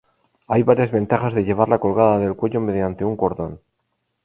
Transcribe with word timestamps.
Hay 0.47 0.63
varias 0.63 0.91
ventajas 0.91 1.35
de 1.35 1.43
llevarla 1.45 1.77
colgada 1.77 2.17
del 2.17 2.35
cuello 2.35 2.59
mediante 2.59 3.05
un 3.05 3.15
cordón. 3.15 3.59